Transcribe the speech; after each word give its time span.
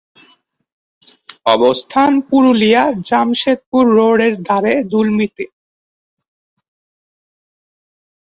অবস্থান 1.45 2.11
পুরুলিয়া-জামসেদপুর 2.27 3.83
রোডের 3.97 4.33
ধারে 4.47 4.73
দুলমিতে। 4.91 5.45